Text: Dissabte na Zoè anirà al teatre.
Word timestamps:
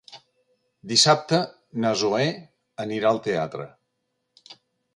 Dissabte 0.91 1.41
na 1.85 1.91
Zoè 2.03 2.23
anirà 2.85 3.11
al 3.13 3.21
teatre. 3.29 3.69